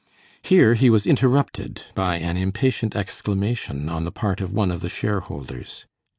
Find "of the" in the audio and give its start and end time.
4.71-4.89